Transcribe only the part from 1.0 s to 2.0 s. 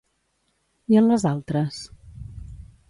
en les altres?